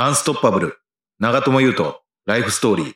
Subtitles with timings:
[0.00, 0.78] アンストッパブル、
[1.18, 2.94] 長友佑都、ライフストーリー。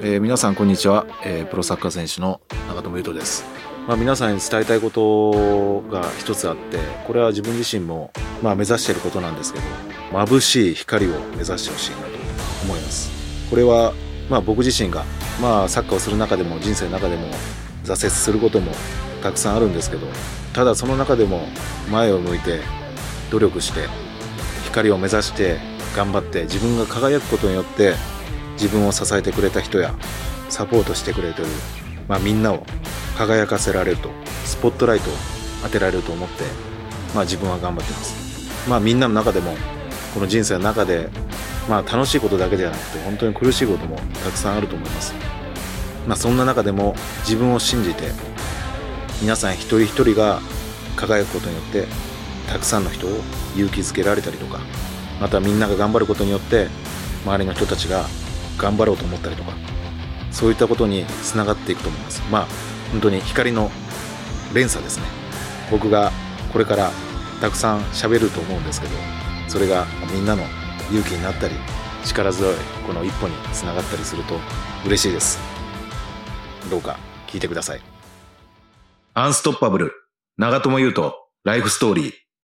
[0.00, 3.44] えー皆さんこんにちは、えープロサッカー選手の長友佑都です。
[3.88, 8.12] まあ、皆さんに伝えたいことが一つあって、これは自分自身も、
[8.44, 9.64] まあ、目指していることなんですけど、
[10.12, 12.08] 眩しい光を目指してほしいなと
[12.62, 13.10] 思います。
[13.50, 13.92] これは、
[14.30, 15.02] まあ、僕自身が、
[15.42, 17.26] まあ、サッカーをする中でも人生の中でも
[17.82, 18.70] 挫折することも
[19.20, 20.06] たくさんあるんですけど
[20.52, 21.40] ただその中でも
[21.90, 22.60] 前を向いて
[23.30, 23.88] 努力して
[24.64, 25.58] 光を目指して
[25.96, 27.94] 頑張って自分が輝くことによって
[28.54, 29.94] 自分を支えてくれた人や
[30.48, 31.48] サポートしてくれてる、
[32.08, 32.64] まあ、みんなを
[33.16, 34.10] 輝かせられると
[34.44, 35.12] スポットライトを
[35.62, 36.44] 当てられると思って、
[37.14, 38.68] まあ、自分は頑張ってます。
[38.68, 39.54] まあ、みんなの中でも
[40.14, 41.08] この人生の中で、
[41.68, 45.14] まあ、楽しいことだけではなくて本当に苦しいこともたくさんあると思います。
[46.06, 48.10] まあ、そんな中でも自分を信じて
[49.20, 50.40] 皆さん一人一人が
[50.96, 51.86] 輝くことによって
[52.48, 53.10] たくさんの人を
[53.54, 54.60] 勇気づけられたりとか
[55.20, 56.68] またみんなが頑張ることによって
[57.24, 58.06] 周りの人たちが
[58.56, 59.52] 頑張ろうと思ったりとか
[60.30, 62.22] そういったことにつながっていくと思います。
[62.30, 62.46] まあ
[62.92, 63.70] 本当に光の
[64.54, 65.04] 連鎖ですね。
[65.70, 66.10] 僕が
[66.52, 66.90] これから
[67.40, 68.94] たくさん喋ると思うんですけど
[69.48, 70.42] それがみんなの
[70.90, 71.54] 勇気になったり
[72.04, 72.54] 力強い
[72.86, 74.34] この一歩につながったりすると
[74.86, 75.38] 嬉しいです。
[76.70, 77.80] どうか聞いてください。
[79.14, 79.92] アンストッパブル。
[80.36, 82.27] 長友佑都ライフストーリー。